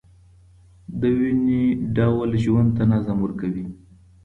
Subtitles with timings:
[1.01, 1.63] دویني
[1.97, 3.65] ډول ژوند ته نظم ورکوي.